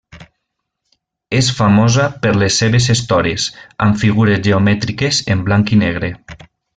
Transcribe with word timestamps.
És 1.39 1.49
famosa 1.59 2.07
per 2.23 2.33
les 2.43 2.57
seves 2.63 2.87
estores, 2.95 3.47
amb 3.89 4.01
figures 4.07 4.41
geomètriques 4.51 5.21
en 5.35 5.45
blanc 5.51 5.75
i 5.79 5.83
negre. 5.87 6.11